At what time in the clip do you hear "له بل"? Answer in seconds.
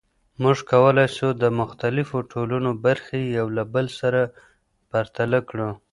3.57-3.85